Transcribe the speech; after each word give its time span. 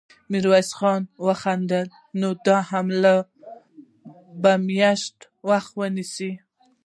ميرويس 0.31 0.69
خان 0.77 1.01
وخندل: 1.25 1.87
نو 2.19 2.29
دا 2.45 2.57
حملې 2.69 3.15
به 4.41 4.51
مياشتې 4.67 5.25
وخت 5.49 5.71
ونيسي. 5.79 6.31